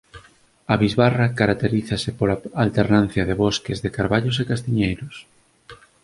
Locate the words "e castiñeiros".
4.41-5.15